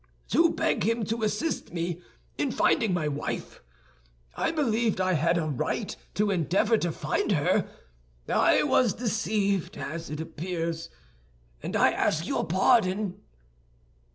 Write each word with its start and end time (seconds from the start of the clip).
"To 0.29 0.49
beg 0.49 0.81
him 0.83 1.05
to 1.05 1.21
assist 1.21 1.73
me 1.73 2.01
in 2.35 2.49
finding 2.49 2.91
my 2.91 3.07
wife. 3.07 3.61
I 4.35 4.49
believed 4.49 4.99
I 4.99 5.13
had 5.13 5.37
a 5.37 5.45
right 5.45 5.95
to 6.15 6.31
endeavor 6.31 6.75
to 6.79 6.91
find 6.91 7.33
her. 7.33 7.69
I 8.27 8.63
was 8.63 8.95
deceived, 8.95 9.77
as 9.77 10.09
it 10.09 10.19
appears, 10.19 10.89
and 11.61 11.75
I 11.75 11.91
ask 11.91 12.25
your 12.25 12.47
pardon." 12.47 13.21